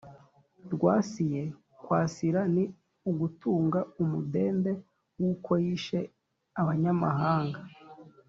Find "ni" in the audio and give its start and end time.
2.55-2.63